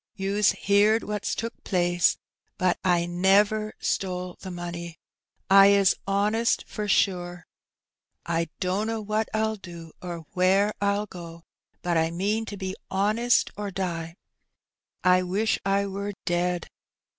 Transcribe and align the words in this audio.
Ton's 0.17 0.53
heerd 0.53 1.03
what^s 1.03 1.35
took 1.35 1.63
plaas, 1.63 2.17
but 2.57 2.79
I 2.83 3.05
newer 3.05 3.75
stole 3.77 4.35
the 4.39 4.49
money. 4.49 4.97
I 5.47 5.67
is 5.73 5.95
'onest 6.07 6.63
for 6.67 6.87
shure; 6.87 7.45
I 8.25 8.49
dunno 8.59 8.99
wat 8.99 9.29
VYL 9.31 9.61
do 9.61 9.91
or 10.01 10.25
whair 10.33 10.73
I'll 10.81 11.05
go; 11.05 11.43
but 11.83 11.97
I 11.97 12.09
meen 12.09 12.45
to 12.45 12.57
be 12.57 12.75
'onest 12.89 13.51
or 13.55 13.69
die. 13.69 14.15
I 15.03 15.21
wish 15.21 15.59
I 15.63 15.85
war 15.85 16.13
ded. 16.25 16.65